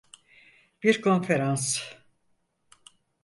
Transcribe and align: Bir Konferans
Bir 0.83 0.99
Konferans 1.01 1.79